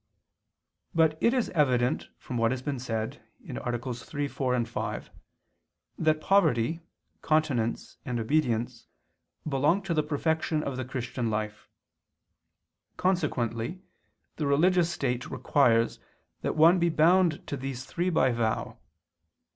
[0.95, 3.69] But it is evident from what has been said (AA.
[3.93, 5.09] 3, 4, 5)
[5.99, 6.79] that poverty,
[7.21, 8.87] continence, and obedience
[9.47, 11.69] belong to the perfection of the Christian life.
[12.97, 13.83] Consequently
[14.37, 15.99] the religious state requires
[16.41, 18.79] that one be bound to these three by vow.